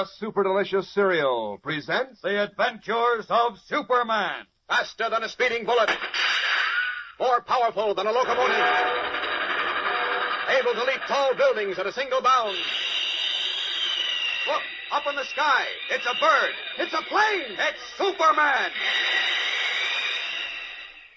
the 0.00 0.06
super 0.16 0.42
delicious 0.42 0.88
cereal, 0.94 1.58
presents 1.62 2.22
The 2.22 2.44
Adventures 2.44 3.26
of 3.28 3.58
Superman. 3.66 4.46
Faster 4.66 5.10
than 5.10 5.22
a 5.22 5.28
speeding 5.28 5.66
bullet, 5.66 5.90
more 7.18 7.42
powerful 7.42 7.94
than 7.94 8.06
a 8.06 8.10
locomotive, 8.10 8.56
able 10.58 10.72
to 10.72 10.84
leap 10.84 11.02
tall 11.06 11.34
buildings 11.36 11.78
at 11.78 11.86
a 11.86 11.92
single 11.92 12.22
bound. 12.22 12.56
Look, 14.46 14.62
up 14.90 15.02
in 15.06 15.16
the 15.16 15.24
sky, 15.26 15.64
it's 15.90 16.06
a 16.06 16.14
bird, 16.18 16.54
it's 16.78 16.94
a 16.94 17.02
plane, 17.02 17.58
it's 17.58 17.80
Superman! 17.98 18.70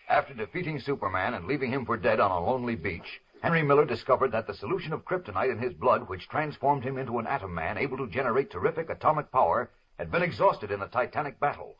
After 0.09 0.33
defeating 0.33 0.81
Superman 0.81 1.35
and 1.35 1.45
leaving 1.45 1.71
him 1.71 1.85
for 1.85 1.95
dead 1.95 2.19
on 2.19 2.31
a 2.31 2.45
lonely 2.45 2.75
beach, 2.75 3.21
Henry 3.43 3.61
Miller 3.61 3.83
discovered 3.83 4.31
that 4.31 4.47
the 4.47 4.53
solution 4.53 4.93
of 4.93 5.03
kryptonite 5.03 5.51
in 5.51 5.59
his 5.59 5.73
blood, 5.73 6.07
which 6.07 6.29
transformed 6.29 6.81
him 6.81 6.97
into 6.97 7.19
an 7.19 7.27
atom 7.27 7.53
man 7.53 7.77
able 7.77 7.97
to 7.97 8.07
generate 8.07 8.49
terrific 8.49 8.89
atomic 8.89 9.29
power, 9.33 9.69
had 9.99 10.09
been 10.09 10.23
exhausted 10.23 10.71
in 10.71 10.79
the 10.79 10.87
Titanic 10.87 11.41
battle. 11.41 11.75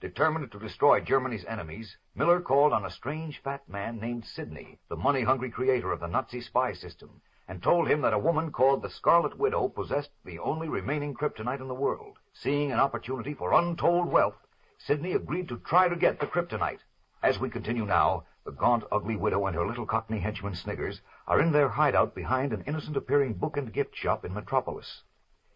Determined 0.00 0.50
to 0.50 0.58
destroy 0.58 0.98
Germany's 0.98 1.44
enemies, 1.44 1.96
Miller 2.16 2.40
called 2.40 2.72
on 2.72 2.84
a 2.84 2.90
strange 2.90 3.40
fat 3.40 3.68
man 3.68 4.00
named 4.00 4.24
Sidney, 4.24 4.80
the 4.88 4.96
money-hungry 4.96 5.48
creator 5.48 5.92
of 5.92 6.00
the 6.00 6.08
Nazi 6.08 6.40
spy 6.40 6.72
system, 6.72 7.20
and 7.46 7.62
told 7.62 7.86
him 7.86 8.00
that 8.00 8.12
a 8.12 8.18
woman 8.18 8.50
called 8.50 8.82
the 8.82 8.90
Scarlet 8.90 9.38
Widow 9.38 9.68
possessed 9.68 10.10
the 10.24 10.40
only 10.40 10.68
remaining 10.68 11.14
kryptonite 11.14 11.60
in 11.60 11.68
the 11.68 11.74
world. 11.74 12.18
Seeing 12.32 12.72
an 12.72 12.80
opportunity 12.80 13.32
for 13.32 13.52
untold 13.52 14.10
wealth, 14.10 14.44
Sidney 14.78 15.12
agreed 15.12 15.46
to 15.50 15.58
try 15.58 15.88
to 15.88 15.94
get 15.94 16.18
the 16.18 16.26
kryptonite. 16.26 16.80
As 17.22 17.38
we 17.38 17.48
continue 17.48 17.86
now, 17.86 18.24
the 18.46 18.52
gaunt, 18.52 18.84
ugly 18.92 19.16
widow 19.16 19.46
and 19.46 19.56
her 19.56 19.66
little 19.66 19.84
cockney 19.84 20.20
henchman 20.20 20.54
Sniggers 20.54 21.00
are 21.26 21.40
in 21.40 21.52
their 21.52 21.68
hideout 21.68 22.14
behind 22.14 22.52
an 22.52 22.62
innocent-appearing 22.66 23.34
book 23.34 23.56
and 23.56 23.72
gift 23.72 23.94
shop 23.96 24.24
in 24.24 24.32
Metropolis. 24.32 25.02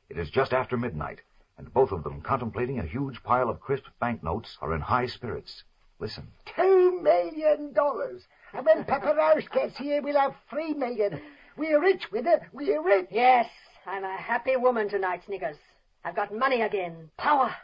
It 0.08 0.18
is 0.18 0.28
just 0.28 0.52
after 0.52 0.76
midnight, 0.76 1.20
and 1.56 1.72
both 1.72 1.92
of 1.92 2.02
them, 2.02 2.20
contemplating 2.20 2.80
a 2.80 2.84
huge 2.84 3.22
pile 3.22 3.48
of 3.48 3.60
crisp 3.60 3.84
banknotes, 4.00 4.58
are 4.60 4.74
in 4.74 4.80
high 4.80 5.06
spirits. 5.06 5.62
Listen. 6.00 6.32
Two 6.56 7.00
million 7.00 7.72
dollars. 7.72 8.22
And 8.52 8.66
when 8.66 8.84
Papa 8.84 9.14
Rausch 9.16 9.48
gets 9.52 9.78
here, 9.78 10.02
we'll 10.02 10.18
have 10.18 10.34
three 10.50 10.74
million. 10.74 11.20
We're 11.56 11.80
rich 11.80 12.10
with 12.10 12.26
it. 12.26 12.42
We're 12.52 12.82
rich. 12.82 13.06
Yes, 13.12 13.48
I'm 13.86 14.02
a 14.02 14.16
happy 14.16 14.56
woman 14.56 14.88
tonight, 14.88 15.22
Sniggers. 15.26 15.56
I've 16.04 16.16
got 16.16 16.34
money 16.34 16.62
again, 16.62 17.10
power. 17.16 17.54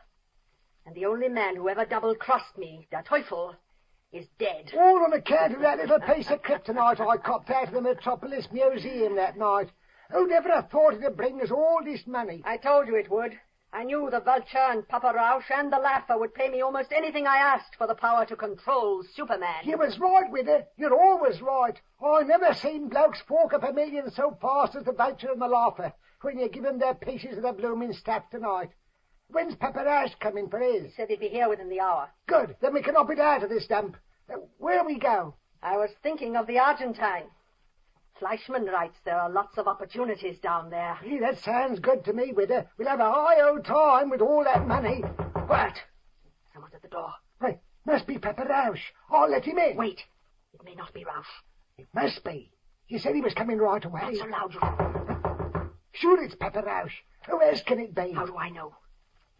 And 0.85 0.95
the 0.95 1.07
only 1.07 1.29
man 1.29 1.57
who 1.57 1.69
ever 1.69 1.85
double-crossed 1.85 2.57
me, 2.57 2.87
der 2.93 3.03
Teufel, 3.03 3.57
is 4.17 4.27
dead. 4.39 4.73
All 4.77 5.05
on 5.05 5.13
account 5.13 5.55
of 5.55 5.61
that 5.61 5.79
little 5.79 6.01
piece 6.01 6.31
of 6.31 6.43
kryptonite 6.43 7.01
I 7.01 7.17
copped 7.19 7.51
out 7.51 7.69
of 7.69 7.75
the 7.75 7.81
Metropolis 7.81 8.49
Museum 8.53 9.17
that 9.17 9.37
night. 9.37 9.71
Who'd 10.11 10.33
ever 10.33 10.49
have 10.51 10.71
thought 10.71 10.95
it'd 10.95 11.17
bring 11.17 11.41
us 11.43 11.51
all 11.51 11.81
this 11.85 12.07
money? 12.07 12.43
I 12.45 12.57
told 12.57 12.87
you 12.87 12.97
it 12.97 13.11
would. 13.11 13.39
I 13.73 13.83
knew 13.85 14.09
the 14.11 14.21
Vulture 14.21 14.59
and 14.59 14.89
Papa 14.89 15.13
Rausch 15.15 15.51
and 15.51 15.73
the 15.73 15.79
Laugher 15.79 16.17
would 16.17 16.35
pay 16.35 16.49
me 16.49 16.63
almost 16.63 16.93
anything 16.93 17.27
I 17.27 17.37
asked 17.37 17.75
for 17.77 17.87
the 17.87 17.95
power 17.95 18.25
to 18.25 18.37
control 18.37 19.03
Superman. 19.15 19.65
You 19.65 19.77
was 19.77 19.99
right 19.99 20.31
with 20.31 20.49
it. 20.49 20.69
You're 20.77 20.95
always 20.99 21.43
right. 21.43 21.79
I 22.03 22.23
never 22.23 22.55
seen 22.55 22.89
blokes 22.89 23.21
fork 23.23 23.53
up 23.53 23.65
a 23.65 23.73
million 23.73 24.11
so 24.13 24.39
fast 24.41 24.77
as 24.77 24.85
the 24.85 24.93
Vulture 24.93 25.33
and 25.33 25.43
the 25.43 25.49
Laugher 25.49 25.93
when 26.23 26.39
you 26.39 26.49
give 26.49 26.65
'em 26.65 26.79
their 26.79 26.95
pieces 26.95 27.37
of 27.37 27.43
the 27.43 27.53
blooming 27.53 27.93
staff 27.93 28.31
tonight. 28.31 28.71
When's 29.29 29.57
Papa 29.57 29.83
Rausch 29.85 30.15
coming 30.21 30.49
for 30.49 30.61
his? 30.61 30.85
He 30.85 30.91
said 30.93 31.11
he'd 31.11 31.21
be 31.21 31.29
here 31.29 31.49
within 31.49 31.69
the 31.69 31.81
hour. 31.81 32.09
Good. 32.29 32.57
Then 32.61 32.73
we 32.73 32.83
can 32.83 32.97
up 32.97 33.11
it 33.11 33.19
out 33.19 33.43
of 33.43 33.51
this 33.51 33.67
dump. 33.67 33.97
Uh, 34.33 34.37
Where 34.59 34.85
we 34.85 34.99
go? 34.99 35.35
I 35.63 35.77
was 35.77 35.91
thinking 36.03 36.37
of 36.37 36.47
the 36.47 36.59
Argentine. 36.59 37.25
Fleischman 38.21 38.71
writes 38.73 38.97
there 39.05 39.19
are 39.21 39.31
lots 39.31 39.59
of 39.59 39.69
opportunities 39.69 40.39
down 40.39 40.71
there. 40.71 40.99
Gee, 41.05 41.19
that 41.19 41.39
sounds 41.39 41.81
good 41.81 42.05
to 42.05 42.13
me, 42.13 42.33
Widder. 42.33 42.67
We'll 42.79 42.89
have 42.89 43.01
a 43.01 43.13
high 43.13 43.41
old 43.43 43.65
time 43.65 44.09
with 44.09 44.23
all 44.23 44.43
that 44.45 44.67
money. 44.67 45.01
What? 45.47 45.75
Someone's 46.53 46.75
at 46.75 46.83
the 46.83 46.89
door. 46.89 47.13
Hey, 47.41 47.59
must 47.85 48.07
be 48.07 48.19
Papa 48.19 48.45
Rausch. 48.49 48.81
I'll 49.11 49.31
let 49.31 49.45
him 49.45 49.59
in. 49.59 49.77
Wait. 49.77 50.01
It 50.55 50.65
may 50.65 50.75
not 50.75 50.95
be 50.95 51.05
Rausch. 51.05 51.27
It 51.77 51.89
must 51.95 52.25
be. 52.25 52.51
He 52.87 52.99
said 52.99 53.15
he 53.15 53.21
was 53.21 53.35
coming 53.35 53.59
right 53.59 53.85
away. 53.85 54.01
Not 54.03 54.17
so 54.17 54.25
loud, 54.27 54.55
you 54.55 55.71
Sure 55.93 56.23
it's 56.23 56.35
Papa 56.35 56.63
Rausch. 56.65 56.95
Who 57.29 57.43
else 57.43 57.63
can 57.63 57.81
it 57.81 57.95
be? 57.95 58.13
How 58.13 58.25
do 58.25 58.37
I 58.37 58.49
know? 58.49 58.73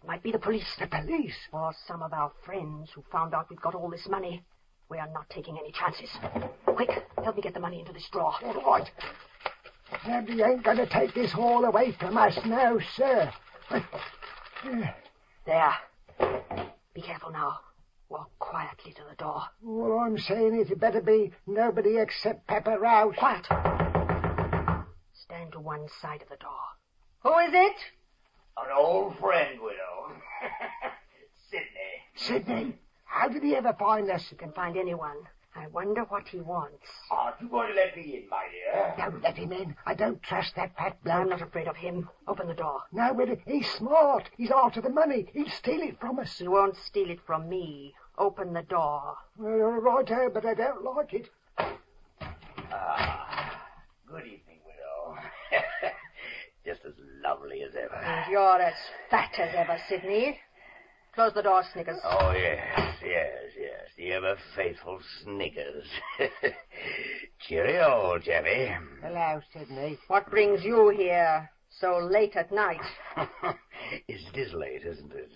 It 0.03 0.07
might 0.07 0.23
be 0.23 0.33
the 0.33 0.39
police. 0.39 0.77
The 0.79 0.87
police? 0.87 1.37
Or 1.53 1.73
some 1.87 2.03
of 2.03 2.13
our 2.13 2.33
friends 2.45 2.91
who 2.95 3.03
found 3.11 3.33
out 3.33 3.49
we've 3.49 3.61
got 3.61 3.75
all 3.75 3.89
this 3.89 4.07
money. 4.09 4.43
We 4.89 4.99
are 4.99 5.09
not 5.13 5.29
taking 5.31 5.59
any 5.59 5.73
chances. 5.73 6.11
Quick, 6.65 6.91
help 7.23 7.37
me 7.37 7.43
get 7.43 7.55
the 7.55 7.61
money 7.61 7.81
into 7.81 7.93
this 7.93 8.09
drawer. 8.13 8.35
All 8.45 8.63
right. 8.63 8.91
Nobody 10.07 10.43
ain't 10.43 10.63
going 10.63 10.77
to 10.79 10.87
take 10.87 11.15
this 11.15 11.33
all 11.35 11.65
away 11.65 11.93
from 11.99 12.17
us 12.17 12.39
now, 12.45 12.79
sir. 12.97 13.33
There. 15.45 15.75
Be 16.95 17.03
careful 17.03 17.31
now. 17.33 17.59
Walk 18.09 18.31
quietly 18.39 18.93
to 18.93 19.03
the 19.11 19.17
door. 19.17 19.43
All 19.67 19.99
I'm 19.99 20.19
saying 20.19 20.61
is 20.61 20.71
it 20.71 20.79
better 20.79 21.01
be 21.01 21.33
nobody 21.47 21.99
except 21.99 22.47
Papa 22.47 22.77
Rausch. 22.79 23.17
Quiet. 23.17 23.47
Stand 25.13 25.53
to 25.53 25.61
one 25.61 25.89
side 26.01 26.23
of 26.23 26.29
the 26.29 26.37
door. 26.37 26.53
Who 27.23 27.37
is 27.39 27.51
it? 27.53 27.77
An 28.59 28.71
old 28.77 29.19
friend, 29.19 29.59
widow. 29.61 30.13
Sidney. 31.51 32.05
Sidney, 32.15 32.79
how 33.17 33.29
did 33.29 33.43
he 33.43 33.57
ever 33.57 33.75
find 33.79 34.11
us? 34.11 34.27
He 34.29 34.37
can 34.37 34.53
find 34.53 34.77
anyone. 34.77 35.17
I 35.55 35.69
wonder 35.69 36.03
what 36.03 36.29
he 36.29 36.39
wants. 36.41 36.85
Aren't 37.11 37.41
you 37.41 37.49
going 37.49 37.69
to 37.69 37.75
let 37.75 37.97
me 37.97 38.23
in, 38.23 38.29
my 38.29 38.45
dear? 38.53 38.95
Don't 38.99 39.23
let 39.23 39.39
him 39.39 39.53
in. 39.53 39.75
I 39.87 39.95
don't 39.95 40.23
trust 40.23 40.55
that 40.57 40.77
fat 40.77 40.99
I'm 41.07 41.31
not 41.31 41.41
afraid 41.41 41.67
of 41.67 41.77
him. 41.77 42.11
Open 42.29 42.47
the 42.47 42.55
door. 42.55 42.83
No, 42.93 43.15
Widder, 43.15 43.39
he's 43.47 43.67
smart. 43.71 44.29
He's 44.37 44.51
after 44.51 44.83
the 44.83 44.91
money. 44.91 45.27
He'll 45.33 45.49
steal 45.49 45.81
it 45.81 45.99
from 45.99 46.19
us. 46.19 46.39
He 46.39 46.47
won't 46.47 46.77
steal 46.77 47.09
it 47.09 47.21
from 47.27 47.49
me. 47.49 47.95
Open 48.19 48.53
the 48.53 48.63
door. 48.63 49.17
Well, 49.39 49.57
you're 49.57 49.81
right, 49.81 50.11
oh, 50.11 50.31
but 50.33 50.45
I 50.45 50.53
don't 50.53 50.85
like 50.85 51.15
it. 51.15 51.31
Ah, 52.71 53.63
good 54.07 54.25
evening, 54.25 54.61
widow. 54.67 55.19
Just 56.67 56.85
as 56.85 56.95
lovely 57.25 57.63
as 57.63 57.75
ever. 57.75 57.95
And 57.95 58.31
you're 58.31 58.61
as 58.61 58.75
fat 59.11 59.31
as 59.39 59.55
ever, 59.55 59.79
Sidney. 59.89 60.39
Close 61.17 61.33
the 61.33 61.43
door, 61.43 61.63
Sniggers. 61.73 61.99
Oh, 62.05 62.33
yes, 62.33 62.86
yes, 63.07 63.53
yes. 63.59 63.89
The 63.97 64.13
ever 64.13 64.37
faithful 64.55 64.99
Sniggers. 65.23 65.87
Cheerio, 67.49 68.13
old 68.13 68.23
chappy. 68.23 68.73
Hello, 69.03 69.41
Sidney. 69.53 69.99
What 70.09 70.31
brings 70.31 70.65
you 70.65 70.89
here 70.91 71.51
so 71.81 71.99
late 71.99 72.37
at 72.37 72.53
night? 72.53 72.81
it 74.09 74.37
is 74.37 74.53
late, 74.53 74.83
isn't 74.85 75.13
it? 75.13 75.31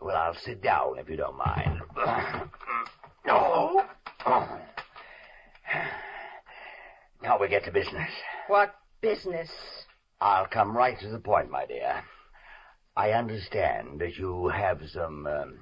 Well, 0.00 0.16
I'll 0.16 0.34
sit 0.34 0.62
down 0.62 0.98
if 0.98 1.08
you 1.08 1.16
don't 1.16 1.38
mind. 1.38 1.80
No. 3.26 3.84
Now 7.22 7.38
we 7.38 7.48
get 7.48 7.64
to 7.64 7.70
business. 7.70 8.08
What 8.48 8.74
business? 9.02 9.50
I'll 10.22 10.46
come 10.46 10.74
right 10.74 10.98
to 11.00 11.08
the 11.10 11.18
point, 11.18 11.50
my 11.50 11.66
dear. 11.66 12.02
I 12.96 13.10
understand 13.10 14.00
that 14.00 14.16
you 14.16 14.48
have 14.48 14.80
some 14.92 15.26
um, 15.26 15.58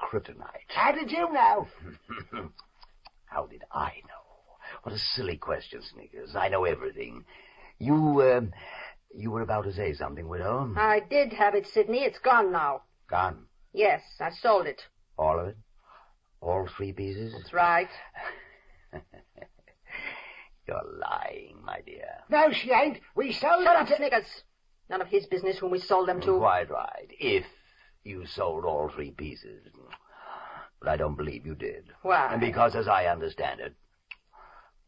kryptonite. 0.00 0.68
How 0.68 0.92
did 0.92 1.10
you 1.10 1.32
know? 1.32 1.66
How 3.26 3.46
did 3.46 3.62
I 3.72 3.92
know? 4.08 4.56
What 4.82 4.94
a 4.94 4.98
silly 4.98 5.36
question, 5.36 5.82
Sniggers. 5.82 6.34
I 6.36 6.48
know 6.48 6.64
everything. 6.64 7.24
You, 7.78 7.94
um, 8.22 8.52
you 9.14 9.30
were 9.30 9.42
about 9.42 9.64
to 9.64 9.72
say 9.72 9.92
something, 9.94 10.28
widow. 10.28 10.72
I 10.76 11.00
did 11.00 11.32
have 11.32 11.54
it, 11.54 11.66
Sidney. 11.66 12.04
It's 12.04 12.18
gone 12.18 12.52
now. 12.52 12.82
Gone. 13.08 13.46
Yes, 13.72 14.02
I 14.20 14.30
sold 14.30 14.66
it. 14.66 14.82
All 15.18 15.38
of 15.38 15.48
it? 15.48 15.56
All 16.40 16.68
three 16.76 16.92
pieces? 16.92 17.32
That's 17.36 17.52
right. 17.52 17.88
You're 20.66 20.82
lying, 21.00 21.56
my 21.64 21.80
dear. 21.84 22.06
No, 22.30 22.52
she 22.52 22.70
ain't. 22.70 22.98
We 23.16 23.32
sold 23.32 23.64
Shut 23.64 23.76
it 23.76 23.80
up, 23.82 23.88
to- 23.88 23.96
Sniggers. 23.96 24.26
None 24.88 25.00
of 25.00 25.08
his 25.08 25.26
business 25.26 25.58
whom 25.58 25.70
we 25.70 25.78
sold 25.78 26.08
them 26.08 26.20
to. 26.22 26.38
Quite 26.38 26.70
right. 26.70 27.08
If 27.18 27.44
you 28.04 28.26
sold 28.26 28.64
all 28.64 28.88
three 28.88 29.10
pieces. 29.10 29.62
But 30.80 30.88
I 30.88 30.96
don't 30.96 31.16
believe 31.16 31.46
you 31.46 31.54
did. 31.54 31.84
Why? 32.02 32.30
And 32.32 32.40
because, 32.40 32.74
as 32.74 32.88
I 32.88 33.06
understand 33.06 33.60
it, 33.60 33.74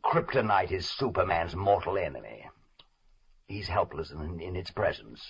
kryptonite 0.05 0.73
is 0.73 0.89
Superman's 0.89 1.55
mortal 1.55 1.99
enemy. 1.99 2.47
He's 3.47 3.69
helpless 3.69 4.11
in, 4.11 4.41
in 4.41 4.57
its 4.57 4.71
presence. 4.71 5.21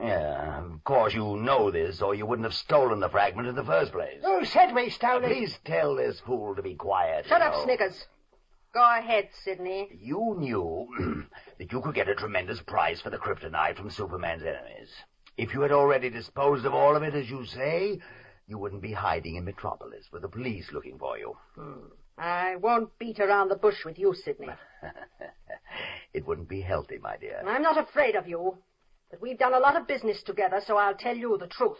Yeah, 0.00 0.64
of 0.64 0.82
course 0.82 1.14
you 1.14 1.36
know 1.36 1.70
this, 1.70 2.02
or 2.02 2.14
you 2.14 2.26
wouldn't 2.26 2.46
have 2.46 2.54
stolen 2.54 2.98
the 2.98 3.08
fragment 3.08 3.46
in 3.46 3.54
the 3.54 3.62
first 3.62 3.92
place. 3.92 4.20
Who 4.24 4.44
said 4.44 4.74
we 4.74 4.90
stole 4.90 5.22
it? 5.22 5.28
Please 5.28 5.56
tell 5.64 5.94
this 5.94 6.18
fool 6.26 6.56
to 6.56 6.62
be 6.62 6.74
quiet. 6.74 7.26
Shut 7.26 7.40
you 7.40 7.46
up, 7.46 7.54
know. 7.54 7.64
Sniggers. 7.64 8.06
Go 8.72 8.82
ahead, 8.98 9.28
Sidney. 9.44 9.88
You 10.00 10.34
knew 10.36 10.88
that 11.58 11.70
you 11.70 11.80
could 11.80 11.94
get 11.94 12.08
a 12.08 12.16
tremendous 12.16 12.60
price 12.60 13.00
for 13.00 13.10
the 13.10 13.18
kryptonite 13.18 13.76
from 13.76 13.90
Superman's 13.90 14.42
enemies. 14.42 14.90
If 15.36 15.52
you 15.52 15.62
had 15.62 15.72
already 15.72 16.10
disposed 16.10 16.64
of 16.64 16.74
all 16.74 16.94
of 16.94 17.02
it, 17.02 17.14
as 17.14 17.28
you 17.28 17.44
say, 17.46 18.00
you 18.46 18.58
wouldn't 18.58 18.82
be 18.82 18.92
hiding 18.92 19.36
in 19.36 19.44
Metropolis 19.44 20.06
with 20.12 20.22
the 20.22 20.28
police 20.28 20.70
looking 20.72 20.98
for 20.98 21.18
you. 21.18 21.36
I 22.16 22.56
won't 22.56 22.96
beat 22.98 23.18
around 23.18 23.48
the 23.48 23.56
bush 23.56 23.84
with 23.84 23.98
you, 23.98 24.14
Sidney. 24.14 24.48
it 26.14 26.26
wouldn't 26.26 26.48
be 26.48 26.60
healthy, 26.60 26.98
my 26.98 27.16
dear. 27.16 27.42
I'm 27.46 27.62
not 27.62 27.78
afraid 27.78 28.14
of 28.14 28.28
you, 28.28 28.58
but 29.10 29.20
we've 29.20 29.38
done 29.38 29.54
a 29.54 29.58
lot 29.58 29.76
of 29.76 29.88
business 29.88 30.22
together, 30.22 30.60
so 30.64 30.76
I'll 30.76 30.94
tell 30.94 31.16
you 31.16 31.36
the 31.38 31.48
truth. 31.48 31.78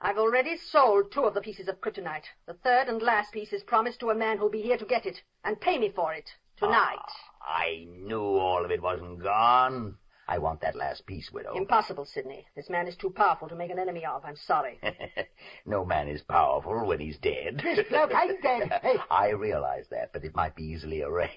I've 0.00 0.18
already 0.18 0.56
sold 0.56 1.10
two 1.12 1.24
of 1.24 1.34
the 1.34 1.40
pieces 1.40 1.68
of 1.68 1.80
kryptonite. 1.80 2.24
The 2.46 2.54
third 2.54 2.88
and 2.88 3.02
last 3.02 3.32
piece 3.32 3.52
is 3.52 3.64
promised 3.64 4.00
to 4.00 4.10
a 4.10 4.14
man 4.14 4.38
who'll 4.38 4.48
be 4.48 4.62
here 4.62 4.78
to 4.78 4.84
get 4.84 5.04
it 5.04 5.20
and 5.44 5.60
pay 5.60 5.76
me 5.76 5.90
for 5.94 6.14
it 6.14 6.30
tonight. 6.56 6.96
Ah, 7.42 7.58
I 7.58 7.86
knew 7.88 8.22
all 8.22 8.64
of 8.64 8.70
it 8.70 8.80
wasn't 8.80 9.22
gone. 9.22 9.96
I 10.30 10.36
want 10.38 10.60
that 10.60 10.76
last 10.76 11.06
piece, 11.06 11.30
widow. 11.32 11.54
Impossible, 11.56 12.04
Sidney. 12.04 12.46
This 12.54 12.68
man 12.68 12.86
is 12.86 12.96
too 12.96 13.08
powerful 13.08 13.48
to 13.48 13.56
make 13.56 13.70
an 13.70 13.78
enemy 13.78 14.04
of. 14.04 14.22
I'm 14.26 14.36
sorry. 14.36 14.78
no 15.66 15.86
man 15.86 16.06
is 16.06 16.20
powerful 16.20 16.86
when 16.86 17.00
he's 17.00 17.16
dead. 17.16 17.62
This 17.64 17.88
bloke 17.88 18.12
ain't 18.14 18.42
dead. 18.42 18.70
Hey, 18.82 18.96
I 19.10 19.30
realize 19.30 19.86
that, 19.90 20.12
but 20.12 20.24
it 20.24 20.36
might 20.36 20.54
be 20.54 20.64
easily 20.64 21.02
arranged. 21.02 21.32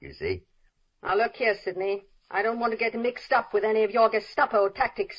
you 0.00 0.14
see? 0.14 0.42
now 1.02 1.14
look 1.14 1.36
here, 1.36 1.54
Sidney. 1.62 2.04
I 2.30 2.42
don't 2.42 2.58
want 2.58 2.72
to 2.72 2.78
get 2.78 2.94
mixed 2.94 3.32
up 3.32 3.52
with 3.52 3.64
any 3.64 3.84
of 3.84 3.90
your 3.90 4.08
Gestapo 4.08 4.68
tactics. 4.70 5.16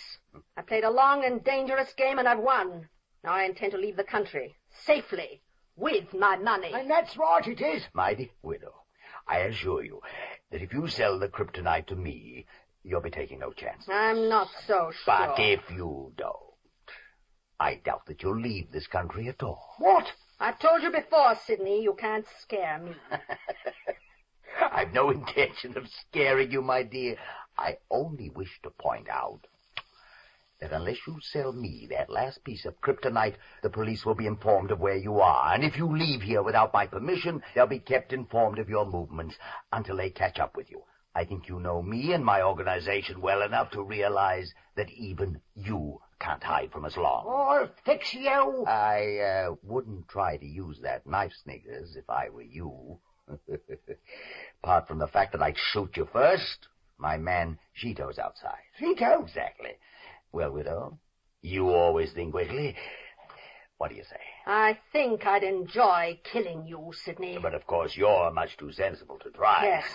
I 0.58 0.62
played 0.64 0.84
a 0.84 0.90
long 0.90 1.24
and 1.24 1.44
dangerous 1.44 1.94
game 1.94 2.18
and 2.20 2.28
I've 2.28 2.40
won. 2.40 2.90
Now 3.24 3.32
I 3.34 3.44
intend 3.44 3.74
to 3.74 3.78
leave 3.78 3.96
the 3.96 4.04
country. 4.04 4.56
Safely. 4.86 5.42
With 5.76 6.14
my 6.14 6.36
money. 6.38 6.72
and 6.74 6.90
that's 6.90 7.16
right 7.16 7.46
it 7.48 7.62
is. 7.62 7.84
My 7.94 8.16
dear 8.16 8.30
widow, 8.42 8.74
I 9.28 9.40
assure 9.40 9.84
you 9.84 10.02
that 10.52 10.62
if 10.62 10.74
you 10.74 10.88
sell 10.88 11.20
the 11.20 11.28
kryptonite 11.28 11.88
to 11.88 11.96
me, 11.96 12.46
you'll 12.84 13.02
be 13.02 13.10
taking 13.12 13.40
no 13.40 13.52
chance. 13.52 13.84
I'm 13.90 14.30
not 14.30 14.48
so 14.66 14.92
sure. 14.92 15.06
But 15.06 15.36
if 15.40 15.62
you 15.70 16.14
don't, 16.18 16.36
I 17.60 17.76
doubt 17.76 18.06
that 18.06 18.24
you'll 18.24 18.40
leave 18.40 18.72
this 18.72 18.88
country 18.88 19.28
at 19.28 19.44
all. 19.44 19.76
What? 19.80 20.06
I've 20.40 20.60
told 20.60 20.84
you 20.84 20.92
before, 20.92 21.36
Sidney, 21.46 21.82
you 21.82 21.96
can't 22.00 22.26
scare 22.42 22.80
me. 22.80 22.92
I've 24.72 24.94
no 24.94 25.10
intention 25.10 25.78
of 25.78 25.88
scaring 25.88 26.52
you, 26.52 26.62
my 26.62 26.84
dear. 26.84 27.18
I 27.58 27.78
only 27.90 28.30
wish 28.30 28.60
to 28.64 28.70
point 28.70 29.10
out 29.10 29.48
that 30.60 30.72
unless 30.72 30.98
you 31.06 31.18
sell 31.22 31.54
me 31.54 31.88
that 31.92 32.10
last 32.10 32.44
piece 32.44 32.66
of 32.66 32.80
kryptonite, 32.82 33.36
the 33.62 33.70
police 33.70 34.06
will 34.06 34.16
be 34.16 34.26
informed 34.26 34.72
of 34.72 34.80
where 34.80 34.98
you 34.98 35.20
are. 35.20 35.54
And 35.54 35.64
if 35.64 35.78
you 35.78 35.96
leave 35.96 36.22
here 36.22 36.42
without 36.44 36.74
my 36.74 36.88
permission, 36.88 37.42
they'll 37.54 37.68
be 37.68 37.80
kept 37.80 38.14
informed 38.14 38.60
of 38.60 38.70
your 38.70 38.86
movements 38.86 39.36
until 39.72 39.98
they 39.98 40.10
catch 40.10 40.40
up 40.40 40.56
with 40.56 40.70
you. 40.72 40.84
I 41.16 41.26
think 41.26 41.48
you 41.50 41.60
know 41.60 41.82
me 41.82 42.14
and 42.14 42.24
my 42.24 42.44
organization 42.44 43.22
well 43.22 43.42
enough 43.42 43.72
to 43.72 43.82
realize 43.82 44.54
that 44.76 44.92
even 44.92 45.42
you 45.56 46.00
can't 46.20 46.44
hide 46.44 46.72
from 46.72 46.86
us 46.86 46.96
long. 46.98 47.26
I'll 47.28 47.70
fix 47.86 48.14
you. 48.14 48.66
I 48.68 49.18
uh, 49.18 49.56
wouldn't 49.64 50.08
try 50.08 50.38
to 50.38 50.46
use 50.46 50.80
that 50.84 51.08
knife, 51.08 51.34
Sniggers, 51.44 51.96
if 51.96 52.10
I 52.10 52.30
were 52.30 52.44
you. 52.44 53.00
Apart 54.64 54.88
from 54.88 55.00
the 55.00 55.08
fact 55.08 55.34
that 55.34 55.42
I'd 55.42 55.58
shoot 55.58 55.98
you 55.98 56.08
first, 56.12 56.68
my 56.98 57.18
man 57.18 57.60
Cheeto's 57.82 58.20
outside. 58.20 58.62
Cheeto? 58.80 59.24
Exactly. 59.24 59.72
Well, 60.32 60.52
widow, 60.52 61.00
you 61.42 61.70
always 61.70 62.12
think 62.14 62.32
quickly. 62.32 62.76
What 63.78 63.92
do 63.92 63.96
you 63.96 64.04
say? 64.04 64.20
I 64.46 64.80
think 64.92 65.26
I'd 65.26 65.44
enjoy 65.44 66.20
killing 66.24 66.66
you, 66.66 66.92
Sidney. 67.06 67.38
But 67.42 67.54
of 67.54 67.68
course, 67.68 67.96
you're 67.96 68.32
much 68.32 68.58
too 68.58 68.72
sensible 68.72 69.20
to 69.20 69.30
try. 69.30 69.64
Yes. 69.64 69.86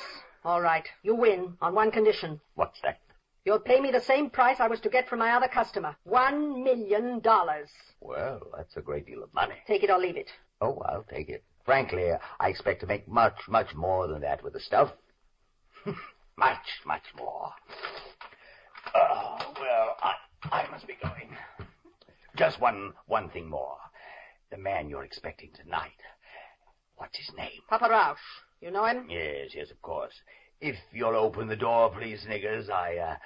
All 0.44 0.60
right. 0.60 0.86
You 1.02 1.14
win 1.14 1.56
on 1.60 1.74
one 1.74 1.90
condition. 1.90 2.40
What's 2.54 2.80
that? 2.82 3.00
You'll 3.44 3.58
pay 3.58 3.80
me 3.80 3.90
the 3.90 4.00
same 4.00 4.30
price 4.30 4.60
I 4.60 4.68
was 4.68 4.80
to 4.80 4.88
get 4.88 5.08
from 5.08 5.18
my 5.18 5.32
other 5.32 5.48
customer. 5.48 5.96
One 6.04 6.62
million 6.62 7.18
dollars. 7.20 7.70
Well, 8.00 8.40
that's 8.56 8.76
a 8.76 8.82
great 8.82 9.06
deal 9.06 9.22
of 9.22 9.34
money. 9.34 9.56
Take 9.66 9.82
it 9.82 9.90
or 9.90 9.98
leave 9.98 10.16
it. 10.16 10.30
Oh, 10.60 10.80
I'll 10.86 11.04
take 11.04 11.28
it. 11.28 11.42
Frankly, 11.64 12.08
I 12.38 12.48
expect 12.48 12.80
to 12.80 12.86
make 12.86 13.08
much, 13.08 13.48
much 13.48 13.74
more 13.74 14.06
than 14.06 14.20
that 14.20 14.44
with 14.44 14.52
the 14.52 14.60
stuff. 14.60 14.92
much, 16.36 16.66
much 16.86 17.04
more. 17.16 17.50
Oh, 18.94 19.38
well, 19.60 19.96
I, 20.02 20.14
I 20.50 20.70
must 20.70 20.86
be 20.86 20.94
going. 21.02 21.36
Just 22.36 22.60
one, 22.60 22.92
one 23.06 23.28
thing 23.30 23.48
more. 23.48 23.76
The 24.50 24.58
man 24.58 24.88
you're 24.88 25.04
expecting 25.04 25.50
tonight. 25.54 25.90
What's 26.96 27.16
his 27.18 27.30
name? 27.36 27.60
Papa 27.68 27.88
Rausch. 27.90 28.18
You 28.60 28.70
know 28.70 28.84
him? 28.84 29.06
Yes, 29.08 29.50
yes, 29.54 29.70
of 29.70 29.80
course. 29.82 30.12
If 30.60 30.76
you'll 30.92 31.16
open 31.16 31.48
the 31.48 31.56
door, 31.56 31.90
please, 31.90 32.20
Sniggers, 32.22 32.68
I, 32.70 32.96
uh, 32.96 33.16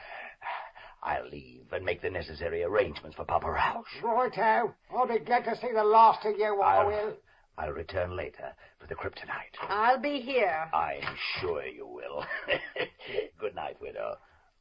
I'll 1.03 1.29
leave 1.29 1.65
and 1.73 1.85
make 1.85 2.01
the 2.01 2.11
necessary 2.11 2.63
arrangements 2.63 3.17
for 3.17 3.25
Papa 3.25 3.47
Rausch. 3.47 4.03
Righto. 4.03 4.75
I'll 4.97 5.07
be 5.07 5.19
glad 5.19 5.45
to 5.45 5.57
see 5.57 5.73
the 5.75 5.85
last 5.85 6.25
of 6.25 6.39
you, 6.39 6.61
I 6.63 6.77
I'll, 6.77 6.87
will. 6.87 7.13
I'll 7.59 7.73
return 7.73 8.17
later 8.17 8.53
for 8.81 8.87
the 8.87 8.95
kryptonite. 8.95 9.57
I'll 9.69 10.01
be 10.01 10.21
here. 10.21 10.69
I'm 10.73 11.17
sure 11.41 11.65
you 11.67 11.87
will. 11.87 12.25
Good 13.41 13.55
night, 13.55 13.77
widow. 13.81 14.17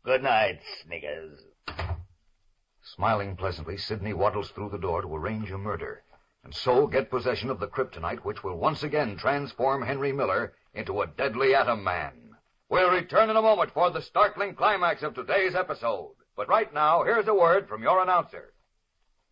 Good 0.06 0.22
night, 0.22 0.60
Sniggers. 0.84 1.40
Smiling 2.84 3.36
pleasantly, 3.36 3.76
Sidney 3.76 4.14
waddles 4.14 4.52
through 4.52 4.70
the 4.70 4.78
door 4.78 5.02
to 5.02 5.16
arrange 5.16 5.50
a 5.50 5.58
murder, 5.58 6.04
and 6.44 6.54
so 6.54 6.86
get 6.86 7.10
possession 7.10 7.50
of 7.50 7.60
the 7.60 7.68
kryptonite 7.68 8.20
which 8.20 8.44
will 8.44 8.56
once 8.56 8.84
again 8.84 9.18
transform 9.18 9.82
Henry 9.82 10.12
Miller 10.12 10.54
into 10.76 11.02
a 11.02 11.08
deadly 11.08 11.56
atom 11.56 11.84
man. 11.84 12.36
We'll 12.70 12.92
return 12.92 13.32
in 13.32 13.36
a 13.36 13.42
moment 13.42 13.72
for 13.72 13.90
the 13.90 14.04
startling 14.04 14.54
climax 14.54 15.02
of 15.02 15.16
today's 15.16 15.56
episode. 15.56 16.14
But 16.38 16.50
right 16.50 16.72
now, 16.72 17.02
here's 17.02 17.28
a 17.28 17.34
word 17.34 17.68
from 17.68 17.82
your 17.82 18.04
announcer. 18.04 18.54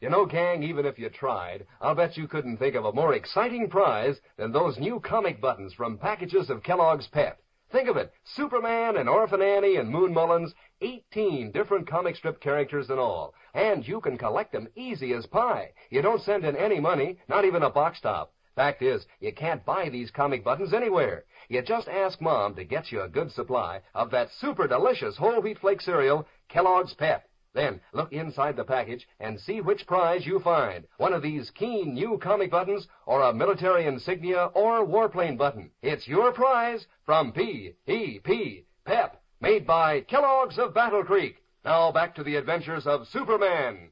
You 0.01 0.09
know, 0.09 0.25
gang, 0.25 0.63
even 0.63 0.87
if 0.87 0.97
you 0.97 1.11
tried, 1.11 1.67
I'll 1.81 1.93
bet 1.93 2.17
you 2.17 2.27
couldn't 2.27 2.57
think 2.57 2.73
of 2.73 2.85
a 2.85 2.93
more 2.93 3.13
exciting 3.13 3.69
prize 3.69 4.19
than 4.37 4.51
those 4.51 4.79
new 4.79 4.99
comic 4.99 5.39
buttons 5.39 5.75
from 5.75 5.99
packages 5.99 6.49
of 6.49 6.63
Kellogg's 6.63 7.07
Pep. 7.09 7.42
Think 7.73 7.89
of 7.89 7.97
it. 7.97 8.13
Superman 8.23 8.97
and 8.97 9.09
Orphan 9.09 9.41
Annie 9.41 9.77
and 9.77 9.89
Moon 9.89 10.13
Mullins, 10.13 10.53
18 10.81 11.49
different 11.49 11.87
comic 11.87 12.15
strip 12.15 12.39
characters 12.39 12.91
in 12.91 12.99
all. 12.99 13.33
And 13.55 13.85
you 13.87 13.99
can 13.99 14.15
collect 14.15 14.51
them 14.51 14.67
easy 14.75 15.11
as 15.13 15.25
pie. 15.25 15.71
You 15.89 16.03
don't 16.03 16.21
send 16.21 16.45
in 16.45 16.55
any 16.55 16.79
money, 16.79 17.17
not 17.27 17.45
even 17.45 17.63
a 17.63 17.71
box 17.71 17.99
top. 17.99 18.31
Fact 18.55 18.83
is, 18.83 19.07
you 19.19 19.33
can't 19.33 19.65
buy 19.65 19.89
these 19.89 20.11
comic 20.11 20.43
buttons 20.43 20.71
anywhere. 20.71 21.25
You 21.49 21.63
just 21.63 21.87
ask 21.87 22.21
Mom 22.21 22.53
to 22.57 22.63
get 22.63 22.91
you 22.91 23.01
a 23.01 23.09
good 23.09 23.31
supply 23.31 23.81
of 23.95 24.11
that 24.11 24.29
super 24.29 24.67
delicious 24.67 25.17
whole 25.17 25.41
wheat 25.41 25.57
flake 25.57 25.81
cereal, 25.81 26.27
Kellogg's 26.49 26.93
Pep. 26.93 27.27
Then 27.53 27.81
look 27.91 28.11
inside 28.11 28.55
the 28.55 28.63
package 28.63 29.07
and 29.19 29.39
see 29.39 29.61
which 29.61 29.85
prize 29.85 30.25
you 30.25 30.39
find. 30.39 30.87
One 30.97 31.13
of 31.13 31.21
these 31.21 31.51
keen 31.51 31.93
new 31.93 32.17
comic 32.17 32.49
buttons 32.49 32.87
or 33.05 33.21
a 33.21 33.31
military 33.31 33.85
insignia 33.85 34.45
or 34.55 34.83
warplane 34.83 35.37
button. 35.37 35.71
It's 35.81 36.07
your 36.07 36.31
prize 36.31 36.87
from 37.05 37.31
P.E.P. 37.31 38.65
Pep, 38.85 39.21
made 39.39 39.67
by 39.67 40.01
Kellogg's 40.01 40.57
of 40.57 40.73
Battle 40.73 41.03
Creek. 41.03 41.43
Now 41.63 41.91
back 41.91 42.15
to 42.15 42.23
the 42.23 42.37
adventures 42.37 42.87
of 42.87 43.07
Superman. 43.07 43.91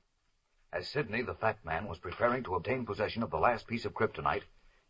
As 0.74 0.88
Sidney, 0.88 1.22
the 1.22 1.36
fat 1.36 1.64
man, 1.64 1.88
was 1.88 2.00
preparing 2.00 2.44
to 2.44 2.56
obtain 2.56 2.86
possession 2.86 3.22
of 3.22 3.30
the 3.30 3.38
last 3.38 3.68
piece 3.68 3.86
of 3.86 3.94
kryptonite, 3.94 4.44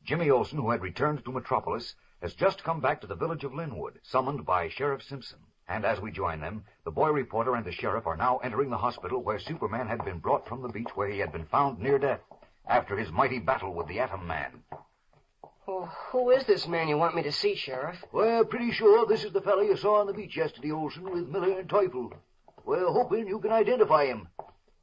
Jimmy 0.03 0.29
Olsen, 0.29 0.57
who 0.59 0.71
had 0.71 0.81
returned 0.81 1.25
to 1.25 1.31
Metropolis, 1.31 1.95
has 2.21 2.33
just 2.33 2.63
come 2.63 2.79
back 2.79 3.01
to 3.01 3.07
the 3.07 3.15
village 3.15 3.43
of 3.43 3.53
Linwood, 3.53 3.99
summoned 4.01 4.45
by 4.45 4.69
Sheriff 4.69 5.03
Simpson. 5.03 5.39
And 5.71 5.85
as 5.85 6.01
we 6.01 6.11
join 6.11 6.41
them, 6.41 6.65
the 6.83 6.91
boy 6.91 7.11
reporter 7.11 7.55
and 7.55 7.63
the 7.63 7.71
sheriff 7.71 8.05
are 8.05 8.17
now 8.17 8.39
entering 8.39 8.69
the 8.69 8.77
hospital 8.77 9.23
where 9.23 9.39
Superman 9.39 9.87
had 9.87 10.03
been 10.03 10.19
brought 10.19 10.45
from 10.45 10.61
the 10.61 10.67
beach 10.67 10.89
where 10.95 11.07
he 11.07 11.19
had 11.19 11.31
been 11.31 11.45
found 11.45 11.79
near 11.79 11.97
death 11.97 12.19
after 12.67 12.97
his 12.97 13.09
mighty 13.09 13.39
battle 13.39 13.73
with 13.73 13.87
the 13.87 14.01
Atom 14.01 14.27
Man. 14.27 14.63
Oh, 15.69 15.89
who 16.11 16.31
is 16.31 16.43
this 16.43 16.67
man 16.67 16.89
you 16.89 16.97
want 16.97 17.15
me 17.15 17.23
to 17.23 17.31
see, 17.31 17.55
Sheriff? 17.55 18.03
Well, 18.11 18.43
pretty 18.43 18.73
sure 18.73 19.05
this 19.05 19.23
is 19.23 19.31
the 19.31 19.39
fellow 19.39 19.61
you 19.61 19.77
saw 19.77 20.01
on 20.01 20.07
the 20.07 20.13
beach 20.13 20.35
yesterday, 20.35 20.71
Olsen, 20.71 21.09
with 21.09 21.29
Miller 21.29 21.57
and 21.57 21.69
Teufel. 21.69 22.11
We're 22.65 22.91
hoping 22.91 23.27
you 23.27 23.39
can 23.39 23.53
identify 23.53 24.07
him. 24.07 24.27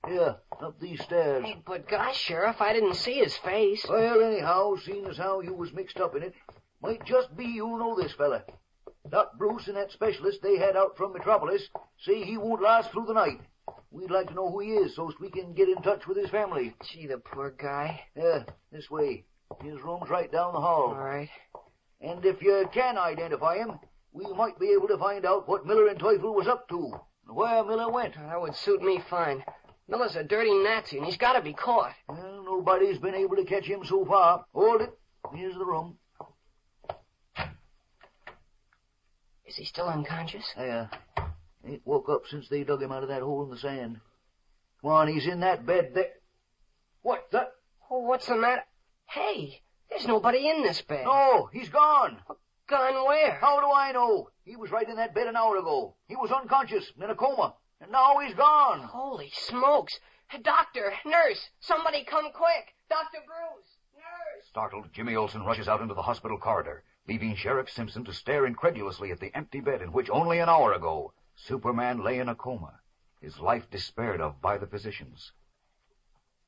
Here, 0.07 0.37
up 0.63 0.81
these 0.81 1.03
stairs. 1.03 1.45
Hey, 1.45 1.63
but 1.67 1.87
gosh, 1.87 2.17
Sheriff, 2.17 2.63
I 2.63 2.73
didn't 2.73 2.95
see 2.95 3.19
his 3.19 3.37
face. 3.37 3.85
Well, 3.87 4.23
anyhow, 4.23 4.77
seeing 4.83 5.05
as 5.05 5.19
how 5.19 5.43
you 5.43 5.53
was 5.53 5.71
mixed 5.75 5.99
up 5.99 6.17
in 6.17 6.23
it, 6.23 6.35
might 6.81 7.05
just 7.05 7.37
be 7.37 7.45
you 7.45 7.67
know 7.77 7.95
this 7.95 8.13
fella. 8.13 8.45
Doc 9.11 9.39
Bruce 9.39 9.69
and 9.69 9.77
that 9.77 9.91
specialist 9.93 10.43
they 10.43 10.59
had 10.59 10.77
out 10.77 10.97
from 10.97 11.13
Metropolis 11.13 11.69
say 12.05 12.23
he 12.23 12.37
won't 12.37 12.63
last 12.63 12.91
through 12.91 13.07
the 13.07 13.15
night. 13.15 13.41
We'd 13.91 14.11
like 14.11 14.29
to 14.29 14.35
know 14.35 14.51
who 14.51 14.61
he 14.61 14.71
is 14.71 14.95
so 14.95 15.11
we 15.21 15.31
can 15.31 15.55
get 15.55 15.69
in 15.69 15.83
touch 15.83 16.07
with 16.07 16.19
his 16.19 16.31
family. 16.31 16.75
Gee, 16.85 17.07
the 17.07 17.19
poor 17.19 17.51
guy. 17.51 18.01
Yeah, 18.15 18.45
this 18.71 18.91
way. 18.91 19.25
His 19.63 19.81
room's 19.81 20.11
right 20.11 20.31
down 20.31 20.53
the 20.53 20.61
hall. 20.61 20.89
All 20.89 20.95
right. 20.95 21.31
And 22.01 22.25
if 22.25 22.43
you 22.43 22.69
can 22.73 22.99
identify 22.99 23.57
him, 23.57 23.79
we 24.13 24.31
might 24.35 24.59
be 24.59 24.73
able 24.73 24.89
to 24.89 24.99
find 24.99 25.25
out 25.25 25.49
what 25.49 25.67
Miller 25.67 25.89
and 25.89 25.99
Teufel 25.99 26.35
was 26.35 26.47
up 26.47 26.69
to, 26.69 26.93
and 27.27 27.37
where 27.37 27.65
Miller 27.65 27.91
went. 27.91 28.15
Oh, 28.19 28.27
that 28.27 28.41
would 28.41 28.57
suit 28.57 28.83
me 28.83 29.01
fine. 29.09 29.43
Miller's 29.89 30.17
a 30.17 30.23
dirty 30.23 30.53
Nazi, 30.53 30.99
and 30.99 31.07
he's 31.07 31.17
got 31.17 31.33
to 31.33 31.41
be 31.41 31.55
caught. 31.55 31.95
Well, 32.09 32.43
nobody's 32.45 32.99
been 32.99 33.15
able 33.15 33.37
to 33.37 33.45
catch 33.45 33.65
him 33.65 33.85
so 33.85 34.05
far. 34.05 34.45
Hold 34.53 34.83
it. 34.83 34.91
Here's 35.35 35.57
the 35.57 35.65
room. 35.65 35.99
Is 39.49 39.57
he 39.57 39.65
still 39.65 39.89
unconscious? 39.89 40.45
Oh, 40.59 40.65
yeah. 40.65 40.89
Ain't 41.67 41.87
woke 41.87 42.11
up 42.11 42.23
since 42.31 42.49
they 42.49 42.65
dug 42.65 42.83
him 42.83 42.93
out 42.93 43.03
of 43.03 43.09
that 43.09 43.23
hole 43.23 43.45
in 43.45 43.51
the 43.51 43.57
sand. 43.57 43.99
Come 44.83 44.91
on, 44.91 45.09
he's 45.09 45.27
in 45.27 45.41
that 45.41 45.65
bed 45.65 45.93
there. 45.95 46.13
What 47.01 47.31
the? 47.33 47.49
Oh, 47.91 48.01
what's 48.01 48.27
the 48.27 48.37
matter? 48.37 48.65
Hey, 49.07 49.63
there's 49.89 50.07
nobody 50.07 50.51
in 50.51 50.63
this 50.63 50.83
bed. 50.83 51.07
No, 51.07 51.49
he's 51.51 51.71
gone. 51.71 52.19
Gone 52.69 53.07
where? 53.07 53.39
How 53.41 53.61
do 53.61 53.73
I 53.75 53.93
know? 53.93 54.29
He 54.45 54.55
was 54.55 54.71
right 54.71 54.87
in 54.87 54.97
that 54.97 55.15
bed 55.15 55.27
an 55.27 55.37
hour 55.37 55.57
ago. 55.57 55.97
He 56.09 56.15
was 56.15 56.31
unconscious, 56.31 56.93
in 57.03 57.09
a 57.09 57.15
coma, 57.15 57.55
and 57.81 57.91
now 57.91 58.19
he's 58.19 58.35
gone. 58.35 58.81
Holy 58.81 59.31
smokes. 59.33 59.99
Doctor, 60.43 60.93
nurse, 61.07 61.49
somebody 61.61 62.05
come 62.05 62.31
quick. 62.33 62.75
Dr. 62.91 63.25
Bruce, 63.27 63.79
nurse. 63.95 64.47
Startled, 64.51 64.93
Jimmy 64.93 65.17
Olsen 65.17 65.43
rushes 65.43 65.69
out 65.69 65.81
into 65.81 65.95
the 65.95 66.03
hospital 66.03 66.37
corridor, 66.37 66.85
leaving 67.09 67.35
Sheriff 67.35 67.71
Simpson 67.71 68.05
to 68.05 68.13
stare 68.13 68.45
incredulously 68.45 69.11
at 69.11 69.19
the 69.19 69.35
empty 69.35 69.61
bed 69.61 69.81
in 69.81 69.93
which 69.93 70.11
only 70.11 70.41
an 70.41 70.49
hour 70.51 70.75
ago 70.75 71.15
Superman 71.35 72.05
lay 72.05 72.19
in 72.19 72.29
a 72.29 72.35
coma, 72.35 72.81
his 73.21 73.41
life 73.41 73.71
despaired 73.71 74.21
of 74.21 74.43
by 74.43 74.59
the 74.59 74.67
physicians. 74.67 75.33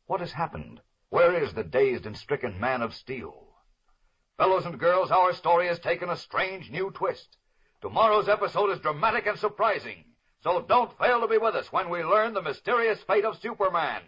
What 0.07 0.21
has 0.21 0.33
happened? 0.33 0.83
Where 1.09 1.35
is 1.35 1.55
the 1.55 1.65
dazed 1.65 2.05
and 2.05 2.17
stricken 2.17 2.61
man 2.61 2.83
of 2.83 2.95
steel? 2.95 3.55
Fellows 4.37 4.67
and 4.67 4.79
girls, 4.79 5.11
our 5.11 5.33
story 5.33 5.67
has 5.67 5.79
taken 5.79 6.11
a 6.11 6.17
strange 6.17 6.71
new 6.71 6.91
twist. 6.91 7.39
Tomorrow's 7.81 8.29
episode 8.29 8.71
is 8.71 8.81
dramatic 8.81 9.27
and 9.27 9.39
surprising, 9.39 10.05
so 10.43 10.61
don't 10.61 10.97
fail 10.99 11.21
to 11.23 11.29
be 11.29 11.39
with 11.39 11.55
us 11.55 11.73
when 11.73 11.89
we 11.89 12.05
learn 12.05 12.35
the 12.35 12.43
mysterious 12.43 13.03
fate 13.05 13.25
of 13.25 13.39
Superman 13.41 14.03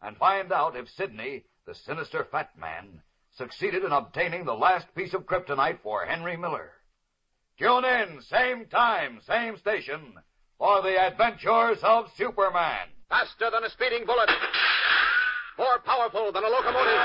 and 0.00 0.16
find 0.16 0.52
out 0.52 0.76
if 0.76 0.88
Sidney, 0.90 1.44
the 1.66 1.74
sinister 1.74 2.24
fat 2.24 2.56
man, 2.56 3.02
succeeded 3.38 3.84
in 3.84 3.92
obtaining 3.92 4.44
the 4.44 4.52
last 4.52 4.92
piece 4.94 5.14
of 5.14 5.24
kryptonite 5.24 5.78
for 5.82 6.04
Henry 6.04 6.36
Miller. 6.36 6.72
Tune 7.58 7.84
in, 7.84 8.20
same 8.22 8.66
time, 8.66 9.20
same 9.26 9.56
station, 9.56 10.14
for 10.58 10.82
the 10.82 11.00
adventures 11.00 11.78
of 11.82 12.10
Superman. 12.16 12.88
Faster 13.08 13.50
than 13.50 13.64
a 13.64 13.70
speeding 13.70 14.04
bullet. 14.04 14.28
More 15.56 15.78
powerful 15.84 16.30
than 16.32 16.44
a 16.44 16.48
locomotive. 16.48 17.02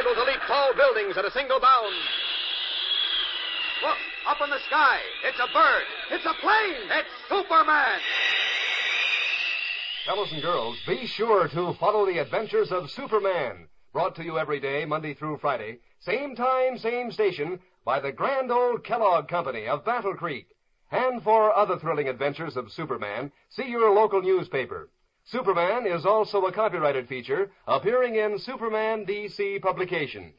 Able 0.00 0.14
to 0.14 0.24
leap 0.24 0.40
tall 0.46 0.72
buildings 0.76 1.16
at 1.16 1.24
a 1.24 1.30
single 1.32 1.60
bound. 1.60 1.94
Look, 3.82 3.98
up 4.28 4.38
in 4.44 4.50
the 4.50 4.60
sky. 4.66 4.98
It's 5.24 5.38
a 5.38 5.52
bird. 5.52 5.84
It's 6.10 6.24
a 6.24 6.34
plane. 6.40 6.88
It's 6.90 7.08
Superman. 7.28 7.98
Fellows 10.06 10.32
and 10.32 10.42
girls, 10.42 10.76
be 10.86 11.06
sure 11.06 11.48
to 11.48 11.74
follow 11.80 12.06
the 12.06 12.18
adventures 12.18 12.70
of 12.70 12.90
Superman. 12.90 13.68
Brought 13.94 14.16
to 14.16 14.24
you 14.24 14.40
every 14.40 14.58
day, 14.58 14.84
Monday 14.84 15.14
through 15.14 15.36
Friday, 15.36 15.78
same 16.00 16.34
time, 16.34 16.76
same 16.78 17.12
station, 17.12 17.60
by 17.84 18.00
the 18.00 18.10
grand 18.10 18.50
old 18.50 18.82
Kellogg 18.82 19.28
Company 19.28 19.68
of 19.68 19.84
Battle 19.84 20.14
Creek. 20.14 20.48
And 20.90 21.22
for 21.22 21.56
other 21.56 21.78
thrilling 21.78 22.08
adventures 22.08 22.56
of 22.56 22.72
Superman, 22.72 23.30
see 23.50 23.68
your 23.68 23.94
local 23.94 24.20
newspaper. 24.20 24.90
Superman 25.22 25.86
is 25.86 26.04
also 26.04 26.44
a 26.44 26.50
copyrighted 26.50 27.08
feature 27.08 27.52
appearing 27.68 28.16
in 28.16 28.36
Superman 28.40 29.06
DC 29.06 29.62
publications. 29.62 30.34